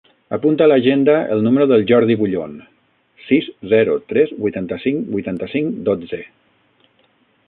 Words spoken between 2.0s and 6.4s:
Bullon: sis, zero, tres, vuitanta-cinc, vuitanta-cinc, dotze.